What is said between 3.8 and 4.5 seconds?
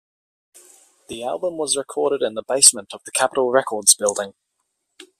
Building.